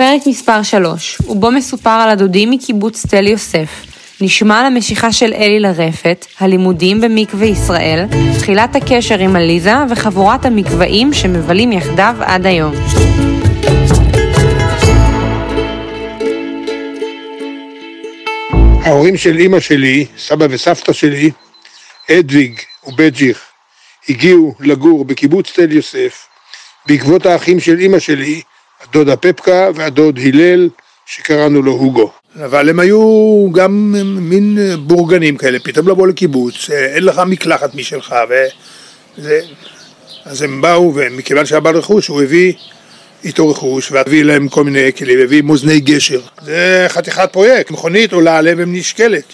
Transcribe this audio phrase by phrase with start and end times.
[0.00, 3.68] פרק מספר 3, ובו מסופר על הדודים מקיבוץ תל יוסף.
[4.20, 8.04] נשמע על המשיכה של אלי לרפת, הלימודים במקווה ישראל,
[8.38, 12.74] תחילת הקשר עם עליזה וחבורת המקוואים שמבלים יחדיו עד היום.
[18.82, 21.30] ההורים של אימא שלי, סבא וסבתא שלי,
[22.10, 23.42] אדוויג ובג'יך,
[24.08, 26.26] הגיעו לגור בקיבוץ תל יוסף
[26.86, 28.42] בעקבות האחים של אימא שלי,
[28.88, 30.68] הדודה פפקה והדוד הלל,
[31.06, 32.12] שקראנו לו הוגו.
[32.44, 33.00] אבל הם היו
[33.52, 38.14] גם מין בורגנים כאלה, פתאום לבוא לקיבוץ, אין לך מקלחת משלך,
[39.18, 39.40] וזה...
[40.24, 42.52] אז הם באו, ומכיוון שהיה בעל רכוש, הוא הביא
[43.24, 46.20] איתו רכוש, והביא להם כל מיני כלים, הביא מאזני גשר.
[46.42, 49.24] זה חתיכת פרויקט, מכונית עולה עליהם ונשקלת.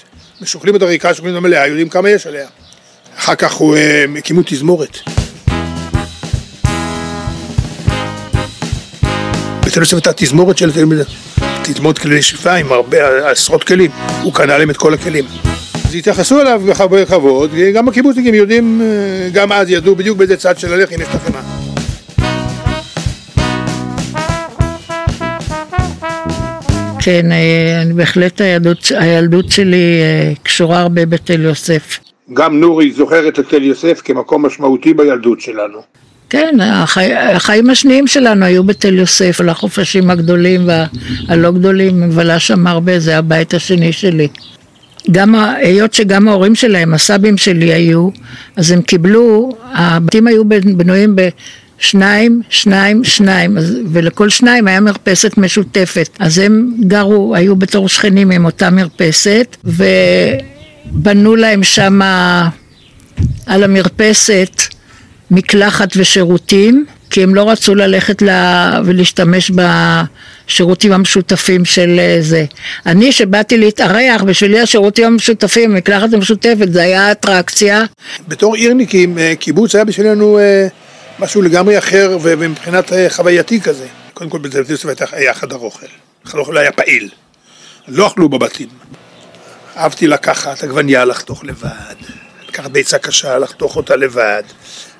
[0.41, 2.49] משוקלים את הריקה, שוקלים את המלאה, יודעים כמה יש עליה.
[3.19, 4.99] אחר כך הוא אה, הקימו תזמורת.
[9.77, 10.71] בתל אביב הייתה תזמורת של
[11.63, 13.91] תזמורת כלי נשיפה עם הרבה, עשרות כלים.
[14.23, 15.25] הוא קנה להם את כל הכלים.
[15.75, 20.59] אז התייחסו אליו בהרבה כבוד, גם הקיבוצניקים יודעים, אה, גם אז ידעו בדיוק באיזה צד
[20.59, 21.43] של הלחם יש את החמאה.
[27.01, 31.99] כן, אה, אני בהחלט הילדות, הילדות שלי אה, קשורה הרבה בתל יוסף.
[32.35, 36.06] גם נורי זוכרת את תל יוסף כמקום משמעותי בילדות שלנו.
[36.31, 37.15] כן, החי...
[37.15, 40.69] החיים השניים שלנו היו בתל יוסף, על החופשים הגדולים
[41.29, 44.29] והלא גדולים, מבלה שם הרבה, זה הבית השני שלי.
[45.11, 48.09] גם היות שגם ההורים שלהם, הסבים שלי היו,
[48.57, 50.45] אז הם קיבלו, הבתים היו
[50.77, 56.09] בנויים בשניים, שניים, שניים, אז, ולכל שניים היה מרפסת משותפת.
[56.19, 62.01] אז הם גרו, היו בתור שכנים עם אותה מרפסת, ובנו להם שם
[63.47, 64.76] על המרפסת
[65.31, 72.45] מקלחת ושירותים, כי הם לא רצו ללכת לה ולהשתמש בשירותים המשותפים של אה, זה.
[72.87, 77.85] אני שבאתי להתארח, בשבילי השירותים המשותפים, מקלחת המשותפת, זה היה אטרקציה.
[78.29, 80.67] בתור עירניקים, אה, קיבוץ היה בשבילנו אה,
[81.19, 83.87] משהו לגמרי אחר ומבחינת חווייתי כזה.
[84.15, 84.79] קודם כל בתל אביב
[85.13, 85.87] היה חדר אוכל.
[86.25, 87.09] חדר אוכל היה פעיל.
[87.89, 88.69] לא אכלו בבתים.
[89.77, 91.95] אהבתי לקחת עגבניה לחתוך לבד,
[92.49, 94.43] לקחת ביצה קשה, לחתוך אותה לבד,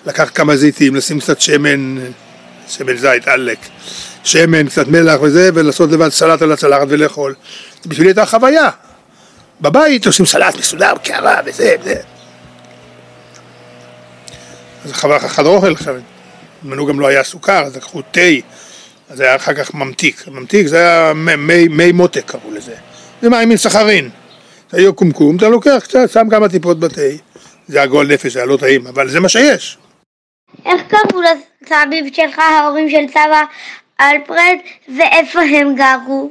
[0.07, 1.99] לקחת כמה זיתים, לשים קצת שמן,
[2.69, 3.59] שמן זית, עלק,
[4.25, 7.35] שמן, קצת מלח וזה, ולעשות לבד סלט על הצלחת ולאכול.
[7.87, 8.71] בשבילי הייתה חוויה.
[9.61, 12.01] בבית עושים סלט מסודר, קערה וזה וזה.
[14.85, 15.95] אז חדר אוכל עכשיו,
[16.89, 18.21] גם לא היה סוכר, אז לקחו תה,
[19.09, 20.29] אז היה אחר כך ממתיק.
[20.29, 22.75] ממתיק זה היה מי, מי מותק קראו לזה.
[23.23, 24.11] זה מים עם סחרין.
[24.73, 27.01] היה קומקום, אתה לוקח קצת, שם כמה טיפות בתה.
[27.69, 29.79] זה היה גועל נפש, זה היה לא טעים, אבל זה מה שיש.
[30.67, 33.43] איך קראו לסבים שלך, ההורים של סבא
[34.01, 34.57] אלפרד,
[34.97, 36.31] ואיפה הם גרו?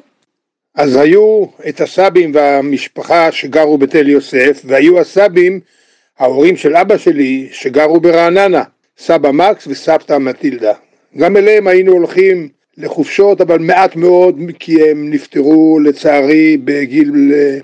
[0.75, 5.59] אז היו את הסבים והמשפחה שגרו בתל יוסף, והיו הסבים,
[6.19, 8.63] ההורים של אבא שלי, שגרו ברעננה,
[8.97, 10.73] סבא מקס וסבתא מטילדה.
[11.17, 17.57] גם אליהם היינו הולכים לחופשות, אבל מעט מאוד, כי הם נפטרו לצערי בגיל אה,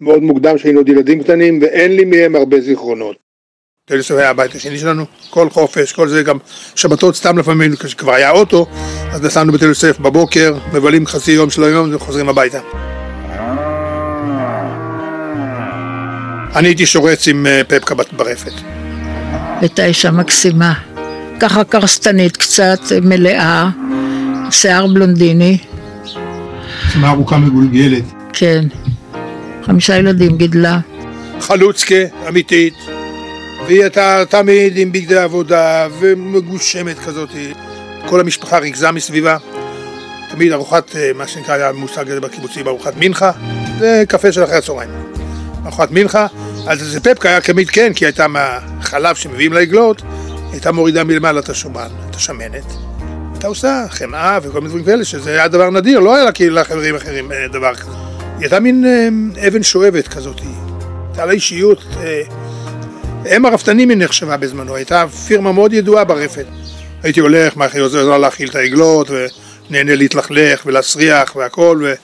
[0.00, 3.25] מאוד מוקדם שהיינו עוד ילדים קטנים, ואין לי מהם הרבה זיכרונות.
[3.92, 6.38] אביב היה הבית השני שלנו, כל חופש, כל זה, גם
[6.74, 8.66] שבתות סתם לפעמים, כשכבר היה אוטו,
[9.10, 12.58] אז נסענו בתל יוסף בבוקר, מבלים חצי יום של היום וחוזרים הביתה.
[16.56, 18.52] אני הייתי שורץ עם אה, פפקה ברפת.
[19.60, 20.74] הייתה אישה מקסימה,
[21.40, 23.70] ככה קרסטנית קצת, מלאה,
[24.50, 25.58] שיער בלונדיני.
[26.92, 28.04] שימה ארוכה מגולגלת.
[28.32, 28.64] כן,
[29.66, 30.78] חמישה ילדים גידלה.
[31.40, 32.95] חלוצקה, אמיתית.
[33.66, 37.28] והיא הייתה תמיד עם בגדי עבודה ומגושמת כזאת,
[38.06, 39.36] כל המשפחה ריכזה מסביבה,
[40.30, 43.30] תמיד ארוחת, אה, מה שנקרא, היה מושג בקיבוצים, ארוחת מנחה,
[43.78, 44.90] זה קפה של אחרי הצהריים.
[45.64, 46.26] ארוחת מנחה,
[46.66, 50.02] אז זה פפקה היה תמיד כן, כי הייתה מהחלב שמביאים לעגלות,
[50.52, 52.72] הייתה מורידה מלמעלה את השומן, את השמנת.
[53.32, 56.54] הייתה עושה חמאה וכל מיני דברים כאלה, שזה היה דבר נדיר, לא היה לה כאילו
[56.54, 57.90] לחברים אחרים אה, דבר כזה.
[57.90, 60.40] היא הייתה מין אה, אבן שואבת כזאת,
[61.08, 61.84] הייתה לה אישיות
[63.26, 66.46] אם הרפתנים היא נחשבה בזמנו, הייתה פירמה מאוד ידועה ברפת.
[67.02, 71.94] הייתי הולך, מה עוזר לה להאכיל את העגלות, ונהנה להתלכלך ולהסריח והכל, ו...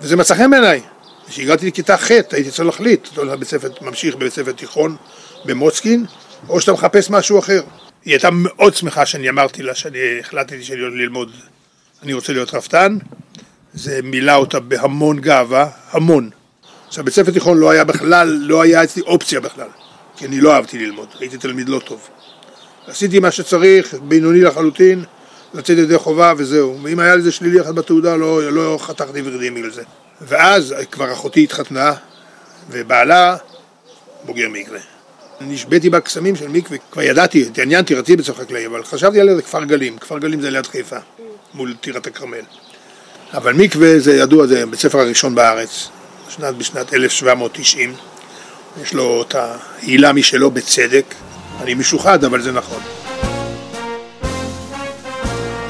[0.00, 0.80] וזה מצא חן בעיניי.
[1.28, 4.96] כשהגעתי לכיתה ח' הייתי צריך להחליט, אתה הולך לבית ספר, ממשיך בבית ספר תיכון
[5.44, 6.04] במוצקין,
[6.48, 7.62] או שאתה מחפש משהו אחר.
[8.04, 11.30] היא הייתה מאוד שמחה שאני אמרתי לה שאני החלטתי שאני הולך ללמוד,
[12.02, 12.98] אני רוצה להיות רפתן,
[13.74, 16.30] זה מילא אותה בהמון גאווה, המון.
[16.88, 19.68] עכשיו בית ספר תיכון לא היה בכלל, לא היה אצלי אופציה בכלל.
[20.20, 22.08] כי אני לא אהבתי ללמוד, הייתי תלמיד לא טוב.
[22.86, 25.04] עשיתי מה שצריך, בינוני לחלוטין,
[25.54, 26.78] לצאת ידי חובה וזהו.
[26.82, 29.82] ואם היה לזה שלילי אחד בתעודה, לא, לא חתכתי ורידים בגלל זה.
[30.20, 31.92] ואז כבר אחותי התחתנה,
[32.70, 33.36] ובעלה
[34.24, 34.78] בוגר מקווה.
[35.40, 39.64] נשביתי בקסמים של מקווה, כבר ידעתי, התעניינתי, רציתי בצורך חקלאי, אבל חשבתי על איזה כפר
[39.64, 40.98] גלים, כפר גלים זה ליד חיפה,
[41.54, 42.44] מול טירת הכרמל.
[43.34, 45.88] אבל מקווה זה ידוע, זה בית ספר הראשון בארץ,
[46.28, 47.94] שנת, בשנת 1790,
[48.82, 51.14] יש לו את העילה משלו בצדק,
[51.62, 52.80] אני משוחד, אבל זה נכון.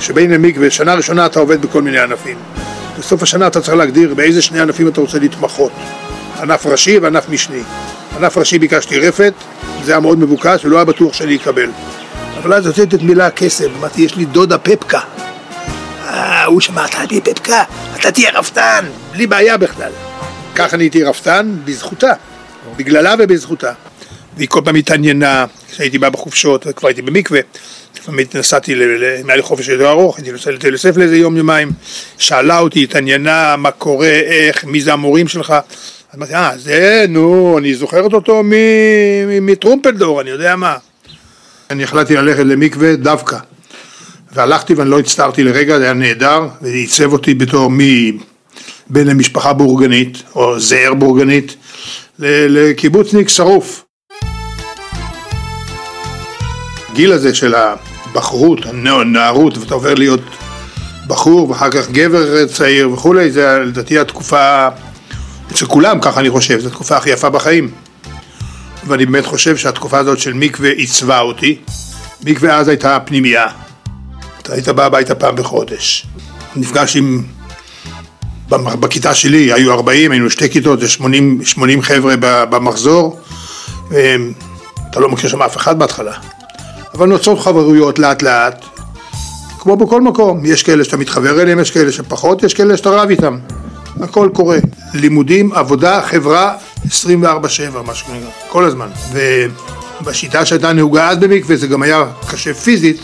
[0.01, 2.37] שבין למקווה, שנה ראשונה אתה עובד בכל מיני ענפים.
[2.99, 5.73] בסוף השנה אתה צריך להגדיר באיזה שני ענפים אתה רוצה להתמחות.
[6.43, 7.63] ענף ראשי וענף משני.
[8.17, 9.33] ענף ראשי ביקשתי רפת,
[9.85, 11.71] זה היה מאוד מבוקש ולא היה בטוח שאני אקבל.
[12.39, 15.01] אבל אז הוצאתי את מילה קסם, אמרתי יש לי דודה פפקה.
[16.07, 17.63] אה, הוא שמע, אתה תהיה פפקה,
[17.97, 19.93] אתה תהיה רפתן, בלי בעיה בכלל.
[20.55, 22.13] ככה נהייתי רפתן בזכותה,
[22.81, 23.73] בגללה ובזכותה.
[24.37, 27.41] והיא כל פעם התעניינה, כשהייתי בא בחופשות וכבר הייתי במקווה,
[27.99, 28.75] לפעמים נסעתי,
[29.21, 31.73] אם היה לי חופש יותר ארוך, הייתי נוסע לתל יוסף לאיזה יום יומיים,
[32.19, 37.59] שאלה אותי, התעניינה, מה קורה, איך, מי זה המורים שלך, אז אמרתי, אה, זה, נו,
[37.59, 38.43] אני זוכרת אותו
[39.41, 40.77] מטרומפלדור, אני יודע מה.
[41.71, 43.37] אני החלטתי ללכת למקווה דווקא,
[44.33, 48.13] והלכתי ואני לא הצטערתי לרגע, זה היה נהדר, וזה עיצב אותי בתור מי...
[48.91, 51.57] בין למשפחה בורגנית, או זער בורגנית,
[52.23, 53.85] לקיבוצניק שרוף.
[56.91, 60.21] הגיל הזה של הבחרות, הנערות, ואתה עובר להיות
[61.07, 64.69] בחור ואחר כך גבר צעיר וכולי, זה לדעתי התקופה,
[65.53, 67.71] אצל כולם ככה אני חושב, זו התקופה הכי יפה בחיים.
[68.87, 71.59] ואני באמת חושב שהתקופה הזאת של מקווה עיצבה אותי.
[72.25, 73.47] מקווה אז הייתה פנימייה.
[74.43, 76.07] אתה היית בא הביתה פעם בחודש.
[76.57, 77.40] נפגש עם...
[78.59, 83.21] בכיתה שלי היו 40, היינו שתי כיתות, זה 80, 80 חבר'ה במחזור.
[84.91, 86.13] אתה לא מכיר שם אף אחד בהתחלה.
[86.95, 88.65] אבל נוצרות חברויות לאט לאט,
[89.59, 93.09] כמו בכל מקום, יש כאלה שאתה מתחבר אליהם, יש כאלה שפחות, יש כאלה שאתה רב
[93.11, 93.39] איתם,
[94.01, 94.59] הכל קורה.
[94.95, 96.55] לימודים, עבודה, חברה,
[96.87, 96.89] 24-7,
[97.87, 98.19] מה שקורה,
[98.49, 98.89] כל הזמן.
[100.03, 103.01] ובשיטה שהייתה נהוגה אז במקווה זה גם היה קשה פיזית,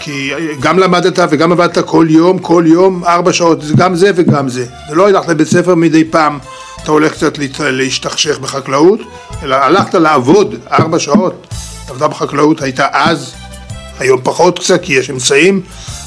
[0.00, 4.48] כי גם למדת וגם עבדת כל יום, כל יום, ארבע שעות, זה גם זה וגם
[4.48, 4.66] זה.
[4.88, 6.38] זה לא הלכת לבית ספר מדי פעם,
[6.82, 9.00] אתה הולך קצת להשתכשך בחקלאות,
[9.42, 11.46] אלא הלכת לעבוד ארבע שעות.
[11.88, 13.34] עבודה בחקלאות הייתה אז,
[13.98, 15.60] היום פחות קצת כי יש אמצעים,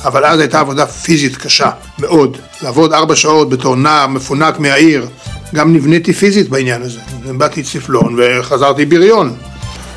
[0.06, 1.70] אבל אז הייתה עבודה פיזית קשה
[2.00, 2.38] מאוד.
[2.62, 5.08] לעבוד ארבע שעות בתור נער מפונק מהעיר,
[5.56, 7.00] גם נבניתי פיזית בעניין הזה.
[7.38, 9.36] באתי צפלון וחזרתי בריון.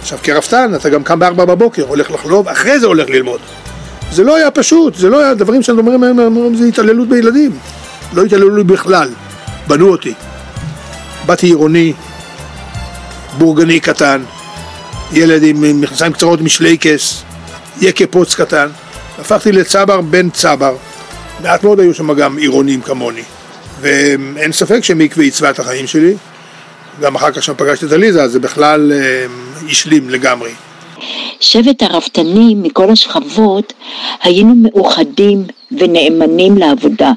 [0.02, 3.40] עכשיו כרפתן אתה גם קם בארבע בבוקר, הולך לחלוב, אחרי זה הולך ללמוד.
[4.16, 7.58] זה לא היה פשוט, זה לא היה, דברים שאני אומר להם, זה התעללות בילדים.
[8.12, 9.08] לא התעללו לי בכלל,
[9.66, 10.14] בנו אותי.
[11.26, 11.92] באתי עירוני,
[13.38, 14.22] בורגני קטן,
[15.12, 17.22] ילד עם מכנסיים קצרות משלייקס,
[17.80, 18.68] יקה פוץ קטן,
[19.18, 20.76] הפכתי לצבר בן צבר.
[21.42, 23.22] מעט מאוד היו שם גם עירונים כמוני,
[23.80, 26.14] ואין ספק שמקווה עיצבה את החיים שלי.
[27.00, 29.26] גם אחר כך כשפגשתי את עליזה, זה בכלל אה,
[29.70, 30.50] השלים לגמרי.
[31.40, 33.72] שבט הרפתנים מכל השכבות
[34.22, 37.12] היינו מאוחדים ונאמנים לעבודה.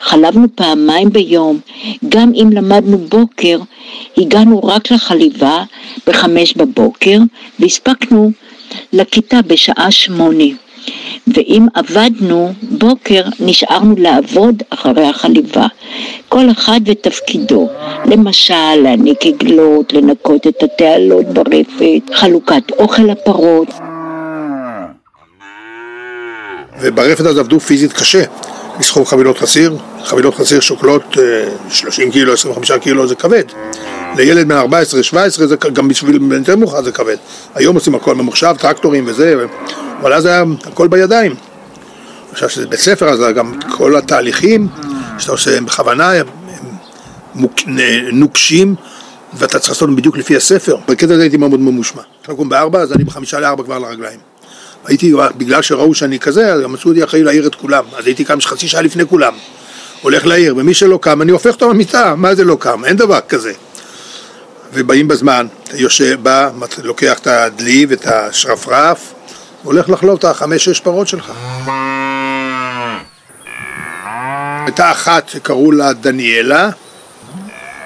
[0.00, 1.60] חלבנו פעמיים ביום,
[2.08, 3.58] גם אם למדנו בוקר,
[4.18, 5.64] הגענו רק לחליבה
[6.06, 7.18] בחמש בבוקר
[7.58, 8.30] והספקנו
[8.92, 10.44] לכיתה בשעה שמונה.
[11.26, 15.66] ואם עבדנו בוקר, נשארנו לעבוד אחרי החליבה.
[16.28, 17.68] כל אחד ותפקידו.
[18.06, 23.68] למשל, להעניק עגלות, לנקות את התעלות ברפת, חלוקת אוכל לפרות.
[26.82, 28.24] וברפת אז עבדו פיזית קשה.
[28.80, 31.16] לסחוב חבילות חסיר, חבילות חסיר שוקלות
[31.70, 33.44] 30 אה, קילו, 25 קילו זה כבד.
[34.16, 34.64] לילד בן 14-17
[35.28, 37.16] זה גם בשביל יותר מאוחר זה כבד.
[37.54, 39.34] היום עושים הכל ממוחשב, טרקטורים וזה,
[40.00, 41.34] אבל אז היה הכל בידיים.
[42.32, 44.68] עכשיו שזה בית ספר, אז גם כל התהליכים
[45.18, 46.26] שאתה עושה הם בכוונה, הם,
[47.34, 47.48] הם
[48.12, 48.74] נוקשים,
[49.34, 50.76] ואתה צריך לעשות בדיוק לפי הספר.
[50.88, 52.02] בקטע הזה הייתי מאוד ממושמע.
[52.20, 54.18] צריך לקום בארבע, אז אני בחמישה לארבע כבר על הרגליים.
[54.84, 57.84] הייתי, בגלל שראו שאני כזה, אז מצאו אותי אחראי להעיר את כולם.
[57.96, 59.34] אז הייתי קם חצי שעה לפני כולם.
[60.02, 62.84] הולך לעיר, ומי שלא קם, אני הופך אותו במיטה, מה זה לא קם?
[62.84, 63.52] אין דבר כזה.
[64.74, 66.50] ובאים בזמן, יושב, בא,
[66.82, 69.14] לוקח את הדלי ואת השרפרף,
[69.62, 71.32] הולך לחלוב את החמש-שש פרות שלך.
[74.64, 76.70] הייתה אחת שקראו לה דניאלה,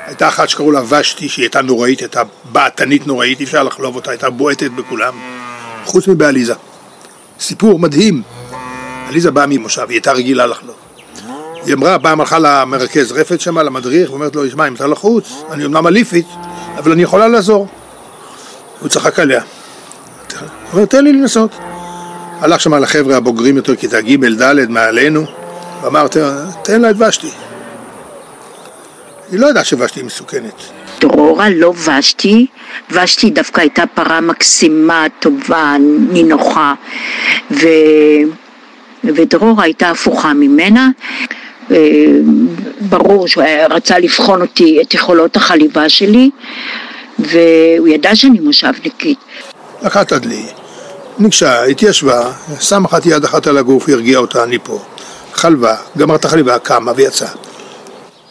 [0.07, 4.11] הייתה אחת שקראו לה ושתי, שהיא הייתה נוראית, הייתה בעתנית נוראית, אי אפשר לחלוב אותה,
[4.11, 5.15] הייתה בועטת בכולם,
[5.85, 6.55] חוץ מבעליזה.
[7.41, 8.23] סיפור מדהים.
[9.09, 10.77] עליזה באה ממושב, היא הייתה רגילה לחלוב.
[11.67, 15.65] היא אמרה, פעם הלכה למרכז רפת שמה, למדריך, ואומרת לו, שמע, אם אתה לחוץ, אני
[15.65, 16.27] אומנם אליפית,
[16.79, 17.69] אבל אני יכולה לעזור.
[18.81, 19.43] הוא צחק עליה.
[20.41, 21.51] הוא אומר, תן לי לנסות.
[22.41, 25.25] הלך שם לחבר'ה הבוגרים יותר, כיתה ג', ד', מעלינו,
[25.83, 26.07] ואמר,
[26.63, 27.31] תן לה את ושתי.
[29.31, 30.63] היא לא ידעה שוושתי היא מסוכנת.
[31.01, 32.47] דרורה לא ושתי,
[32.91, 35.77] ושתי דווקא הייתה פרה מקסימה, טובה,
[36.11, 36.75] נינוחה,
[37.51, 37.67] ו...
[39.05, 40.91] ודרורה הייתה הפוכה ממנה.
[41.71, 41.77] אה,
[42.81, 46.31] ברור שהוא רצה לבחון אותי, את יכולות החליבה שלי,
[47.19, 49.19] והוא ידע שאני מושבניקית.
[49.85, 50.43] לקחת דלי,
[51.19, 54.83] ניגשה, התיישבה, שם אחת יד אחת על הגוף, הרגיעה אותה, אני פה.
[55.33, 57.29] חלבה, גמרת את החליבה, קמה ויצאה.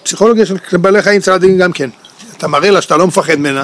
[0.03, 1.89] פסיכולוגיה של בעלי חיים צעדים גם כן.
[2.37, 3.63] אתה מראה לה שאתה לא מפחד ממנה,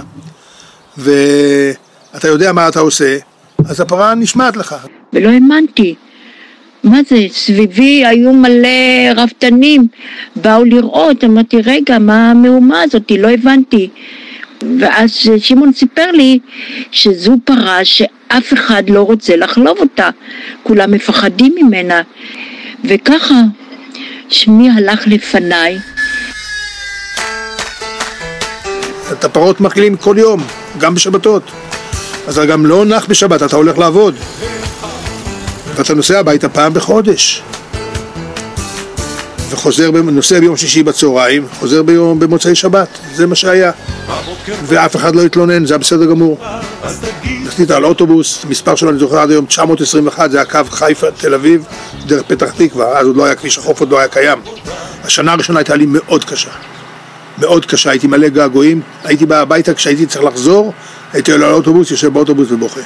[0.98, 3.18] ואתה יודע מה אתה עושה,
[3.66, 4.76] אז הפרה נשמעת לך.
[5.14, 5.96] ולא האמנתי.
[6.84, 8.70] מה זה, סביבי היו מלא
[9.16, 9.88] רפתנים,
[10.36, 13.12] באו לראות, אמרתי, רגע, מה המהומה הזאת?
[13.20, 13.90] לא הבנתי.
[14.80, 16.40] ואז שמעון סיפר לי
[16.92, 20.10] שזו פרה שאף אחד לא רוצה לחלוב אותה,
[20.64, 22.02] כולם מפחדים ממנה.
[22.84, 23.36] וככה
[24.30, 25.78] שמי הלך לפניי.
[29.12, 30.44] את הפרות מאכילים כל יום,
[30.78, 31.44] גם בשבתות.
[32.28, 34.16] אז אתה גם לא נח בשבת, אתה הולך לעבוד.
[35.76, 37.42] ואתה נוסע הביתה פעם בחודש.
[39.50, 43.72] וחוזר, נוסע ביום שישי בצהריים, חוזר ביום, במוצאי שבת, זה מה שהיה.
[44.48, 46.38] ואף אחד לא התלונן, זה היה בסדר גמור.
[47.44, 51.34] נסית על אוטובוס, מספר שלו אני זוכר עד היום 921, זה היה קו חיפה, תל
[51.34, 51.66] אביב,
[52.06, 54.40] דרך פתח תקווה, אז עוד לא היה כביש החוף, עוד לא היה קיים.
[55.04, 56.50] השנה הראשונה הייתה לי מאוד קשה.
[57.38, 60.74] מאוד קשה, הייתי מלא געגועים, הייתי בא הביתה כשהייתי צריך לחזור,
[61.14, 62.82] הייתי עולה לאוטובוס, יושב באוטובוס ובוכה.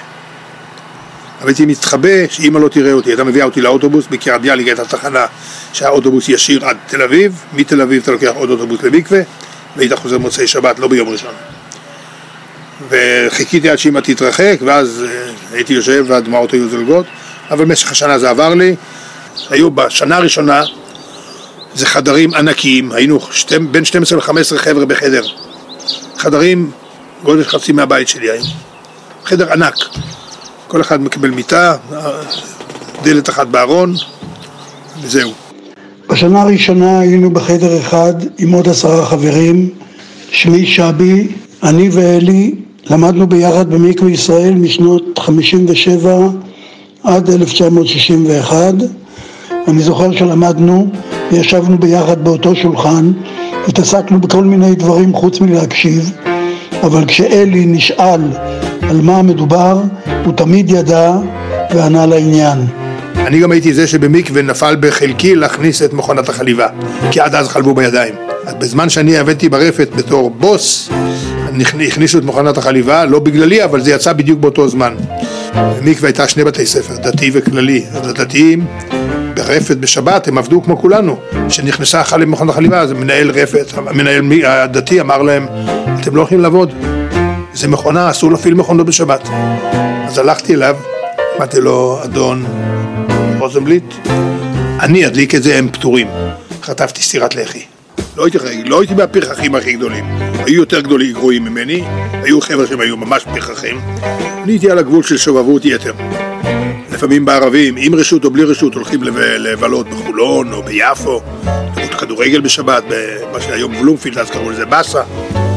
[1.41, 5.25] אבל הייתי מתחבא שאימא לא תראה אותי, הייתה מביאה אותי לאוטובוס, בקריית ביאליק הייתה תחנה
[5.73, 9.19] שהיה אוטובוס ישיר עד תל אביב, מתל אביב אתה לוקח עוד אוטובוס למקווה,
[9.77, 11.33] והיית חוזר מוצאי שבת, לא ביום ראשון.
[12.89, 17.05] וחיכיתי עד שאימא תתרחק, ואז אה, הייתי יושב והדמעות היו זולגות,
[17.51, 18.75] אבל במשך השנה זה עבר לי.
[19.49, 20.63] היו בשנה הראשונה,
[21.75, 25.23] זה חדרים ענקיים, היינו שתי, בין 12 ל-15 חבר'ה בחדר.
[26.17, 26.71] חדרים,
[27.23, 28.47] גודל חצי מהבית שלי היום.
[29.25, 29.75] חדר ענק.
[30.67, 31.75] כל אחד מקבל מיטה,
[33.03, 33.93] דלת אחת בארון,
[35.01, 35.33] וזהו.
[36.09, 39.69] בשנה הראשונה היינו בחדר אחד עם עוד עשרה חברים,
[40.31, 41.27] שמי שבי,
[41.63, 42.55] אני ואלי
[42.89, 46.27] למדנו ביחד במקווה ישראל משנות 57
[47.03, 48.73] עד 1961.
[49.67, 50.87] אני זוכר שלמדנו
[51.31, 53.11] וישבנו ביחד באותו שולחן,
[53.67, 56.11] התעסקנו בכל מיני דברים חוץ מלהקשיב,
[56.83, 58.21] אבל כשאלי נשאל
[58.81, 59.81] על מה מדובר,
[60.25, 61.17] הוא תמיד ידע
[61.73, 62.82] וענה לעניין.
[63.25, 66.67] אני גם הייתי זה שבמקווה נפל בחלקי להכניס את מכונת החליבה,
[67.11, 68.15] כי עד אז חלבו בידיים.
[68.45, 70.89] אז בזמן שאני עבדתי ברפת בתור בוס,
[71.87, 74.95] הכניסו את מכונת החליבה, לא בגללי, אבל זה יצא בדיוק באותו זמן.
[75.55, 77.85] במקווה הייתה שני בתי ספר, דתי וכללי.
[77.93, 78.65] אז הדתיים
[79.33, 81.19] ברפת בשבת הם עבדו כמו כולנו.
[81.47, 85.47] כשנכנסה אחת למכונת החליבה, אז מנהל רפת, המנהל הדתי אמר להם,
[86.01, 86.73] אתם לא הולכים לעבוד,
[87.53, 89.29] זה מכונה, אסור להפעיל מכונות בשבת.
[90.07, 90.75] אז הלכתי אליו,
[91.37, 92.45] אמרתי לו, אדון
[93.53, 93.83] רוזנבליט,
[94.79, 96.07] אני אדליק את זה, הם פטורים.
[96.63, 97.61] חטפתי סטירת לחי.
[98.17, 100.05] לא הייתי, לא הייתי מהפרחחים הכי גדולים.
[100.45, 103.79] היו יותר גדולים גרועים ממני, היו חבר'ה שהם היו ממש פרחחים.
[104.43, 105.93] אני הייתי על הגבול של שובבות יתר.
[106.91, 109.03] לפעמים בערבים, עם רשות או בלי רשות, הולכים
[109.39, 111.21] לבלות בחולון או ביפו,
[111.77, 115.01] לראות כדורגל בשבת, במה שהיום בלומפילד, אז קראו לזה באסה.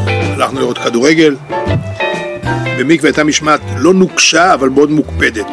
[0.06, 1.36] הלכנו לראות כדורגל.
[2.78, 5.46] במקווה הייתה משמעת לא נוקשה, אבל מאוד מוקפדת.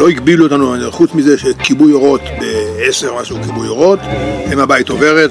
[0.00, 3.98] לא הגבילו אותנו, חוץ מזה שכיבוי אורות בעשר, משהו כיבוי אורות,
[4.52, 5.30] אם הבית עוברת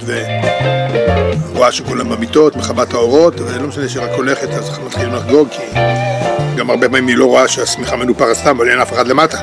[1.54, 5.80] ורואה שכולם במיטות, מכבה את האורות, ולא משנה שרק הולכת אז מתחילים לחגוג, כי
[6.58, 9.38] גם הרבה פעמים היא לא רואה שהשמיכה מנופרת סתם, אבל אין אף אחד למטה.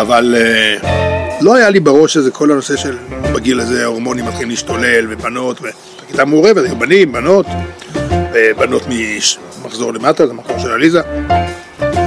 [0.00, 0.34] אבל
[0.82, 0.86] uh,
[1.40, 2.96] לא היה לי בראש איזה כל הנושא של
[3.34, 7.46] בגיל הזה ההורמונים מתחילים להשתולל, ובנות, וכיתה מעורבת, היו בנים, בנות,
[8.34, 8.82] ובנות
[9.62, 11.00] ממחזור למטה, זה מקום של עליזה.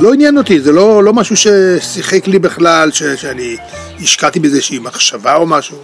[0.01, 3.57] לא עניין אותי, זה לא, לא משהו ששיחק לי בכלל, ש, שאני
[4.01, 5.77] השקעתי בזה איזושהי מחשבה או משהו.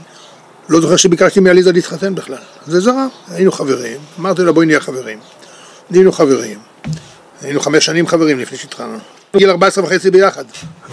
[0.70, 2.38] לא זוכר שביקשתי מעליזה להתחתן בכלל.
[2.68, 5.20] זה זרה, היינו חברים, אמרתי לה בואי נהיה חברים.
[5.90, 6.58] נהיינו חברים.
[7.42, 8.98] היינו חמש שנים חברים לפני שהתחלנו.
[9.38, 10.44] גיל 14 וחצי ביחד,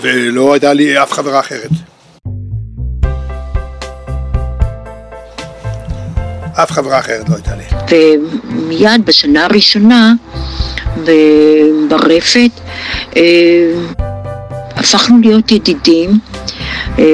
[0.00, 1.70] ולא הייתה לי אף חברה אחרת.
[6.62, 7.64] אף חברה אחרת לא הייתה לי.
[7.90, 10.12] ומיד בשנה הראשונה
[11.88, 12.50] ברפת
[14.76, 16.10] הפכנו להיות ידידים
[16.98, 17.04] אה,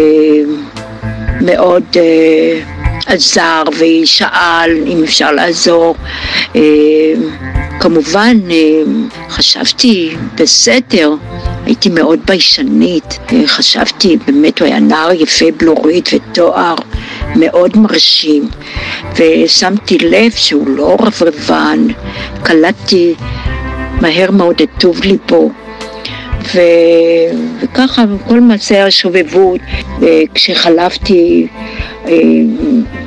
[1.40, 2.60] מאוד אה,
[3.06, 5.96] עזר ושאל אם אפשר לעזור
[7.80, 8.36] כמובן
[9.28, 11.14] חשבתי בסתר
[11.66, 16.74] הייתי מאוד ביישנית, חשבתי, באמת הוא היה נער יפה בלורית ותואר
[17.36, 18.48] מאוד מרשים,
[19.16, 21.86] ושמתי לב שהוא לא רברבן,
[22.42, 23.14] קלטתי
[24.00, 25.50] מהר מאוד את טוב ליבו.
[26.54, 26.58] ו...
[27.60, 29.60] וככה כל מעשי השובבות,
[30.34, 31.46] כשחלפתי
[32.08, 32.12] אה,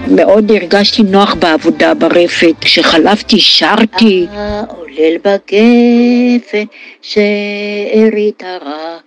[0.08, 4.27] מאוד הרגשתי נוח בעבודה ברפת, כשחלפתי שרתי.
[4.68, 6.65] עולל בגפן
[7.01, 8.98] שארית הרע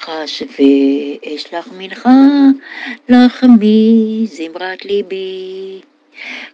[0.00, 2.10] חש ואש לך מנחה
[3.08, 5.80] לך מזמרת ליבי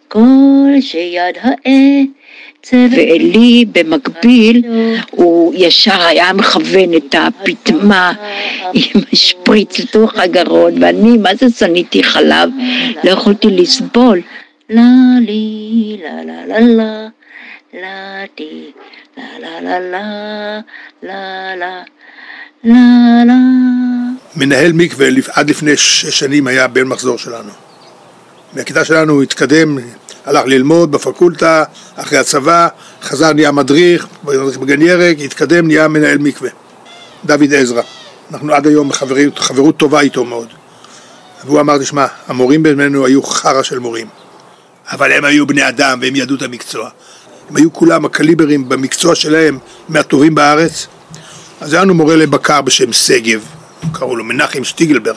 [0.08, 4.62] כל שיד העץ ואלי במקביל,
[5.10, 8.12] הוא ישר היה מכוון את הפטמה
[8.74, 12.50] עם השפריץ לתוך הגרון, ואני, מה זה שנאתי חלב?
[13.04, 14.20] לא יכולתי לסבול.
[14.70, 14.82] לה
[15.20, 17.08] לי, לה לה לה לה,
[17.74, 18.70] לה די,
[19.16, 21.82] לה לה, לה לה
[22.64, 23.34] לה לה.
[24.36, 27.67] מנהל מקווה עד לפני שש שנים היה בן מחזור שלנו.
[28.52, 29.78] מהכיתה שלנו הוא התקדם
[30.26, 31.64] הלך ללמוד בפקולטה,
[31.96, 32.68] אחרי הצבא,
[33.02, 34.06] חזר נהיה מדריך,
[34.60, 36.50] בגן ירק, התקדם, נהיה מנהל מקווה.
[37.24, 37.82] דוד עזרא.
[38.32, 40.48] אנחנו עד היום בחברים, חברות טובה איתו מאוד.
[41.44, 44.06] והוא אמר, תשמע, המורים בינינו היו חרא של מורים.
[44.92, 46.90] אבל הם היו בני אדם והם ידעו את המקצוע.
[47.50, 50.86] הם היו כולם הקליברים במקצוע שלהם מהטובים בארץ.
[51.60, 53.44] אז היה לנו מורה לבקר בשם שגב,
[53.92, 55.16] קראו לו מנחם שטיגלברג.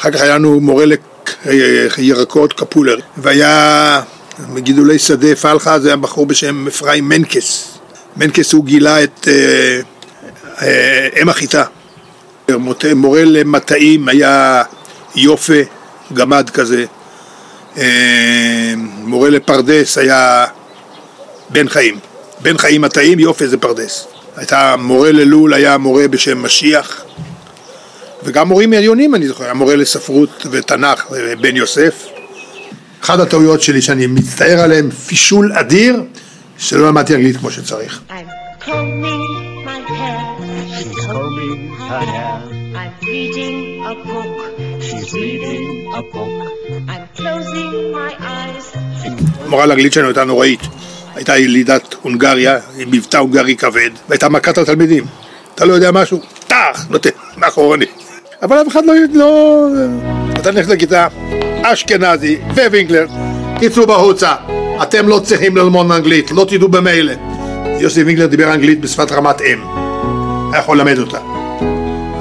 [0.00, 0.84] אחר כך היה לנו מורה
[1.98, 4.00] ירקות קפולר, והיה
[4.48, 7.78] מגידולי שדה פלחה, זה היה בחור בשם אפרים מנקס.
[8.16, 9.80] מנקס הוא גילה את אה,
[10.62, 11.64] אה, אם החיטה.
[12.94, 14.62] מורה למטעים היה
[15.14, 15.60] יופה,
[16.12, 16.84] גמד כזה.
[17.78, 20.44] אה, מורה לפרדס היה
[21.50, 21.98] בן חיים.
[22.40, 24.06] בן חיים מטעים, יופה זה פרדס.
[24.36, 27.04] הייתה מורה ללול, היה מורה בשם משיח.
[28.26, 31.10] וגם מורים עליונים אני זוכר, המורה לספרות ותנ"ך,
[31.40, 32.06] בן יוסף.
[33.04, 36.02] אחת הטעויות שלי שאני מצטער עליהן, פישול אדיר,
[36.58, 38.00] שלא למדתי אנגלית כמו שצריך.
[49.44, 50.60] המורה לאנגלית שלנו הייתה נוראית.
[51.14, 55.04] הייתה ילידת הונגריה, עם מבטא הונגרי כבד, והייתה מכת התלמידים.
[55.54, 56.20] אתה לא יודע משהו?
[56.48, 56.86] טח!
[56.90, 57.85] נותן, מאחורני.
[58.46, 58.94] אבל אף אחד לא...
[59.14, 59.66] לא...
[60.40, 61.06] אתה נכנס לכיתה,
[61.62, 62.38] אשכנזי
[62.70, 63.06] ווינקלר,
[63.60, 64.34] תצאו בחוצה,
[64.82, 67.12] אתם לא צריכים ללמוד אנגלית, לא תדעו במילא.
[67.80, 69.58] יוסי וינקלר דיבר אנגלית בשפת רמת אם,
[70.52, 71.18] היה יכול ללמד אותה.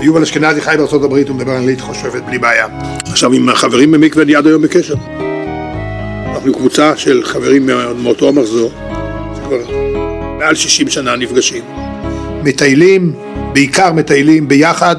[0.02, 2.68] יובל אשכנזי חי הברית, הוא מדבר אנגלית חושבת בלי בעיה.
[3.12, 4.96] עכשיו עם החברים במקווה אני עד היום בקשר.
[6.34, 8.72] אנחנו קבוצה של חברים מאותו המחזור,
[9.46, 9.62] כבר
[10.40, 11.64] מעל 60 שנה נפגשים.
[12.44, 13.14] מטיילים,
[13.54, 14.96] בעיקר מטיילים ביחד.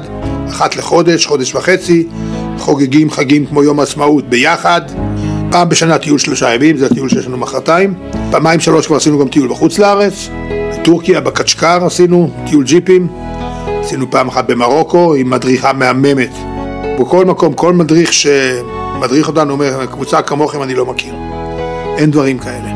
[0.49, 2.07] אחת לחודש, חודש וחצי,
[2.57, 4.81] חוגגים חגים כמו יום העצמאות ביחד,
[5.51, 7.93] פעם בשנה טיול שלושה ימים, זה הטיול שיש לנו מחרתיים,
[8.31, 10.29] פעמיים שלוש כבר עשינו גם טיול בחוץ לארץ,
[10.73, 13.07] בטורקיה, בקצ'קר עשינו טיול ג'יפים,
[13.83, 16.31] עשינו פעם אחת במרוקו עם מדריכה מהממת.
[16.99, 21.13] בכל מקום, כל מדריך שמדריך אותנו אומר, קבוצה כמוכם אני לא מכיר.
[21.97, 22.69] אין דברים כאלה.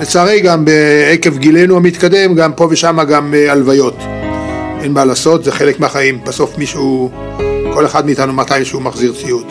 [0.00, 0.64] לצערי גם
[1.12, 4.17] עקב גילנו המתקדם, גם פה ושם גם אה, הלוויות.
[4.82, 6.20] אין מה לעשות, זה חלק מהחיים.
[6.26, 7.10] בסוף מישהו,
[7.74, 9.44] כל אחד מאיתנו מתי שהוא מחזיר ציוד.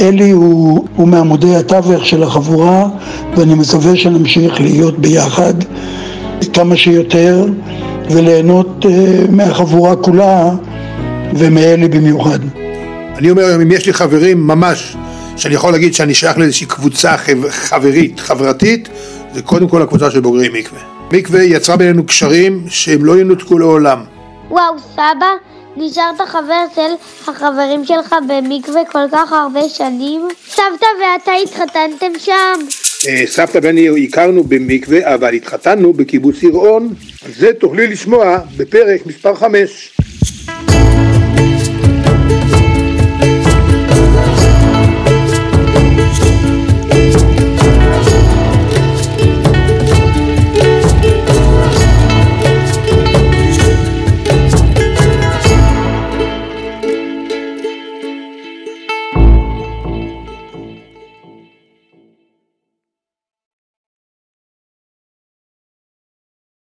[0.00, 2.88] אלי הוא, הוא מעמודי התווך של החבורה,
[3.36, 5.54] ואני מקווה שנמשיך להיות ביחד
[6.52, 7.46] כמה שיותר,
[8.10, 8.88] וליהנות uh,
[9.30, 10.50] מהחבורה כולה,
[11.34, 12.38] ומאלי במיוחד.
[13.16, 14.96] אני אומר, אם יש לי חברים ממש,
[15.36, 17.16] שאני יכול להגיד שאני שייך לאיזושהי קבוצה
[17.50, 18.88] חברית, חברתית,
[19.34, 20.91] זה קודם כל הקבוצה של בוגרי מקווה.
[21.12, 24.04] מקווה יצרה בינינו קשרים שהם לא ינותקו לעולם.
[24.50, 25.32] וואו, סבא,
[25.76, 30.28] נשארת חבר של החברים שלך במקווה כל כך הרבה שנים?
[30.48, 32.54] סבתא ואתה התחתנתם שם?
[33.08, 36.94] אה, סבתא ואני הכרנו במקווה, אבל התחתנו בקיבוץ יראון.
[37.36, 39.92] זה תוכלי לשמוע בפרק מספר 5.